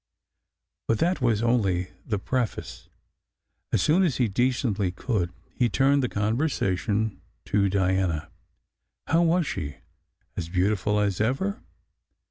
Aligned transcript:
But 0.87 0.97
that 0.97 1.21
was 1.21 1.43
only 1.43 1.91
the 2.07 2.17
preface. 2.17 2.89
As 3.71 3.83
soon 3.83 4.01
as 4.01 4.17
he 4.17 4.27
decently 4.27 4.89
could, 4.91 5.31
he 5.53 5.69
turned 5.69 6.01
the 6.01 6.09
conversation 6.09 7.21
to 7.45 7.69
Diana. 7.69 8.31
How 9.05 9.21
was 9.21 9.45
she? 9.45 9.75
As 10.35 10.49
beautiful 10.49 10.99
as 10.99 11.21
ever? 11.21 11.61